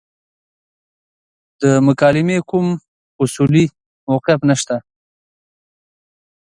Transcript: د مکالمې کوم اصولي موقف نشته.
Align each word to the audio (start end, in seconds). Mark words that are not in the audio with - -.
د 1.61 1.63
مکالمې 1.87 2.37
کوم 2.49 2.67
اصولي 3.23 3.65
موقف 4.09 4.39
نشته. 4.49 4.75